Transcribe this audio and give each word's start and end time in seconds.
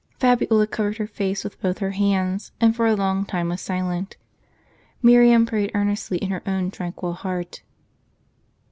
Fabiola 0.19 0.65
covered 0.65 0.97
her 0.97 1.05
face 1.05 1.43
with 1.43 1.61
both 1.61 1.77
her 1.77 1.91
hands, 1.91 2.51
and 2.59 2.75
for 2.75 2.87
a 2.87 2.95
long 2.95 3.23
time 3.23 3.49
was 3.49 3.61
silent. 3.61 4.17
Miriam 5.03 5.45
prayed 5.45 5.69
earnestly 5.75 6.17
in 6.17 6.31
her 6.31 6.41
own 6.47 6.71
tranquil 6.71 7.13
heart. 7.13 7.61